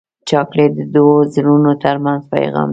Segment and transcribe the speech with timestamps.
[0.29, 2.69] چاکلېټ د دوو زړونو ترمنځ پیغام دی.